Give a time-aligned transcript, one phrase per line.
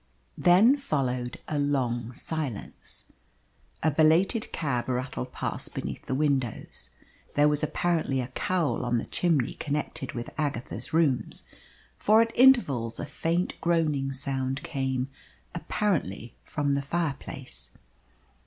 [0.39, 3.05] Then followed a long silence.
[3.83, 6.89] A belated cab rattled past beneath the windows.
[7.35, 11.29] There was apparently a cowl on the chimney connected with Agatha's room,
[11.99, 15.07] for at intervals a faint groaning sound came,
[15.53, 17.69] apparently from the fireplace.